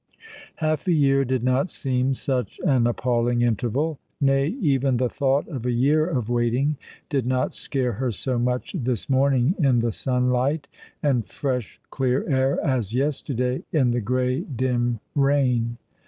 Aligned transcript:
Half 0.55 0.87
a 0.87 0.91
year 0.91 1.23
did 1.23 1.43
not 1.43 1.69
seem 1.69 2.15
such 2.15 2.59
an 2.65 2.87
appalling 2.87 3.43
interval— 3.43 3.99
nay, 4.19 4.47
even 4.47 4.97
the 4.97 5.09
thought 5.11 5.47
of 5.47 5.63
a 5.63 5.71
year 5.71 6.07
of 6.07 6.27
waiting 6.27 6.75
did 7.07 7.27
not 7.27 7.53
scare 7.53 7.91
her 7.91 8.11
so 8.11 8.39
much 8.39 8.73
this 8.73 9.07
morning 9.11 9.53
in 9.59 9.77
tho 9.81 9.91
sunlight 9.91 10.67
and 11.03 11.27
fresh 11.27 11.79
clear 11.91 12.27
air 12.27 12.59
as 12.65 12.95
yesterday 12.95 13.61
in 13.71 13.91
tho 13.91 13.99
grey 13.99 14.39
dim 14.39 14.99
rain. 15.13 15.77